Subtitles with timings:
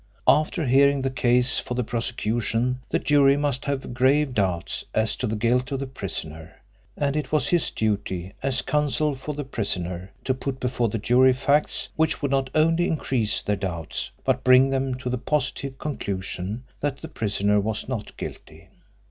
[0.27, 5.27] After hearing the case for the prosecution the jury must have grave doubts as to
[5.27, 6.55] the guilt of the prisoner,
[6.97, 11.33] and it was his duty as Counsel for the prisoner to put before the jury
[11.33, 16.63] facts which would not only increase their doubts but bring them to the positive conclusion
[16.79, 18.69] that the prisoner was not guilty.